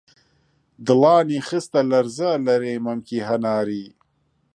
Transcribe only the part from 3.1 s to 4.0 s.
هەناری